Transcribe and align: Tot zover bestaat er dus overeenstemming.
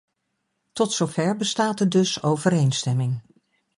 Tot 0.73 0.93
zover 0.93 1.35
bestaat 1.37 1.79
er 1.79 1.89
dus 1.89 2.23
overeenstemming. 2.23 3.21